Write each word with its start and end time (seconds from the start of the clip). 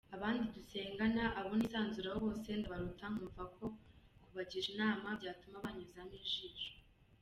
Abandi 0.15 0.45
dusengana 0.55 1.23
abo 1.39 1.51
nisanzuraho 1.59 2.17
bose 2.25 2.49
ndabaruta 2.59 3.05
nkumva 3.13 3.43
ko 3.55 3.65
kubagisha 4.23 4.69
inama 4.75 5.07
byatuma 5.19 5.57
banyuzamo 5.65 6.15
ijisho. 6.23 6.69